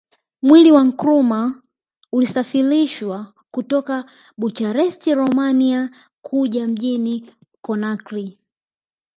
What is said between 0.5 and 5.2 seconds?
wa Nkrumah ukasafirishwa kutoka Bucharest